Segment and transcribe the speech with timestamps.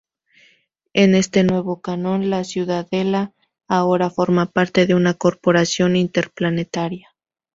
[0.93, 3.33] En este nuevo canon, "La Ciudadela"
[3.67, 7.09] ahora forma parte de una corporación interplanetaria.